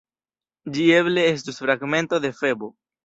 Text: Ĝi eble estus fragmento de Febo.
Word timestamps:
Ĝi 0.77 0.85
eble 1.01 1.25
estus 1.33 1.63
fragmento 1.67 2.21
de 2.25 2.33
Febo. 2.41 2.73